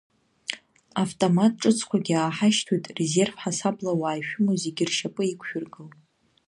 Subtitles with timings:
[1.03, 5.89] Автомат ҿыцқәагьы ааҳашьҭуеит, резерв ҳасабла ауаа ишәымоу зегьы ршьапы иқәшәыргыл.